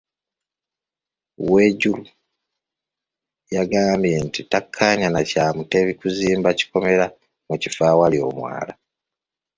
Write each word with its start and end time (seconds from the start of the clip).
Wejuru 1.51 2.03
yagambye 3.55 4.15
nti 4.25 4.41
takkaanya 4.51 5.07
na 5.11 5.21
kya 5.29 5.45
Mutebi 5.55 5.93
kuzimba 5.99 6.49
kikomera 6.57 7.05
mu 7.47 7.55
kifo 7.61 7.81
awali 7.91 8.17
omwala. 8.29 8.73